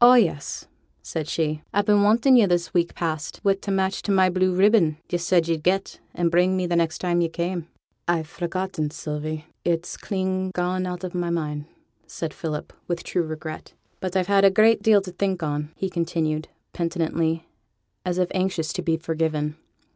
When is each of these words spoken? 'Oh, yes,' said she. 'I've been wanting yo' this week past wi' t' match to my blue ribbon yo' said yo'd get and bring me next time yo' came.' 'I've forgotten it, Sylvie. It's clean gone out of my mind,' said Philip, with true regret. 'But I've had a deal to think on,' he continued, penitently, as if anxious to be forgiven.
'Oh, 0.00 0.14
yes,' 0.14 0.66
said 1.02 1.28
she. 1.28 1.62
'I've 1.72 1.86
been 1.86 2.02
wanting 2.02 2.34
yo' 2.34 2.48
this 2.48 2.74
week 2.74 2.96
past 2.96 3.38
wi' 3.44 3.54
t' 3.54 3.70
match 3.70 4.02
to 4.02 4.10
my 4.10 4.28
blue 4.28 4.52
ribbon 4.52 4.96
yo' 5.08 5.18
said 5.18 5.46
yo'd 5.46 5.62
get 5.62 6.00
and 6.14 6.32
bring 6.32 6.56
me 6.56 6.66
next 6.66 6.98
time 6.98 7.20
yo' 7.20 7.28
came.' 7.28 7.68
'I've 8.08 8.26
forgotten 8.26 8.86
it, 8.86 8.92
Sylvie. 8.92 9.46
It's 9.64 9.96
clean 9.96 10.50
gone 10.50 10.84
out 10.84 11.04
of 11.04 11.14
my 11.14 11.30
mind,' 11.30 11.66
said 12.08 12.34
Philip, 12.34 12.72
with 12.88 13.04
true 13.04 13.22
regret. 13.22 13.72
'But 14.00 14.16
I've 14.16 14.26
had 14.26 14.44
a 14.44 14.74
deal 14.74 15.00
to 15.00 15.12
think 15.12 15.44
on,' 15.44 15.70
he 15.76 15.88
continued, 15.88 16.48
penitently, 16.72 17.46
as 18.04 18.18
if 18.18 18.30
anxious 18.32 18.72
to 18.72 18.82
be 18.82 18.96
forgiven. 18.96 19.54